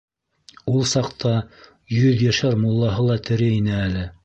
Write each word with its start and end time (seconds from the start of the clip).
Ул 0.71 0.87
саҡта 0.91 1.33
йөҙйәшәр 1.99 2.59
муллаһы 2.65 3.07
ла 3.13 3.21
тере 3.31 3.55
ине 3.61 3.79
әле. 3.85 4.11